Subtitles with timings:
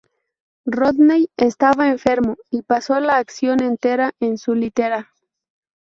[0.65, 5.13] Rodney estaba enfermo y pasó la acción entera en su litera.